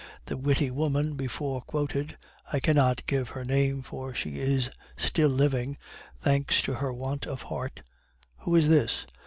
The 0.25 0.35
witty 0.35 0.71
woman 0.71 1.13
before 1.13 1.61
quoted 1.61 2.17
I 2.51 2.59
cannot 2.59 3.05
give 3.05 3.29
her 3.29 3.45
name, 3.45 3.83
for 3.83 4.15
she 4.15 4.39
is 4.39 4.71
still 4.97 5.29
living, 5.29 5.77
thanks 6.19 6.63
to 6.63 6.73
her 6.73 6.91
want 6.91 7.27
of 7.27 7.43
heart" 7.43 7.83
"Who 8.39 8.55
is 8.55 8.67
this?" 8.67 9.05